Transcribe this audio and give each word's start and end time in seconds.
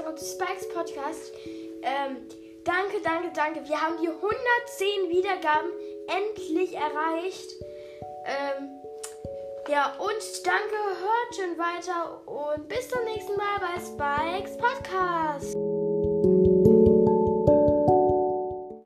Erweiterung 0.00 0.14
des 0.16 0.32
Spikes 0.32 0.68
Podcast. 0.68 1.32
Ähm, 1.82 2.16
danke, 2.64 3.00
danke, 3.02 3.30
danke. 3.34 3.68
Wir 3.68 3.80
haben 3.80 3.96
die 4.00 4.08
110 4.08 5.08
Wiedergaben 5.10 5.70
endlich 6.08 6.74
erreicht. 6.74 7.50
Ähm, 8.24 8.70
ja, 9.68 9.94
und 9.98 10.46
danke, 10.46 10.76
hört 11.00 11.34
schön 11.36 11.58
weiter 11.58 12.22
und 12.26 12.68
bis 12.68 12.88
zum 12.88 13.04
nächsten 13.04 13.36
Mal 13.36 13.60
bei 13.60 13.78
Spikes 13.78 14.56
Podcast. 14.56 15.56